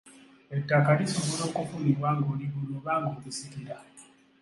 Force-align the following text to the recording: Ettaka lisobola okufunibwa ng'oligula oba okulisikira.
Ettaka 0.55 0.91
lisobola 0.99 1.43
okufunibwa 1.49 2.09
ng'oligula 2.17 2.71
oba 2.97 2.97
okulisikira. 3.09 3.75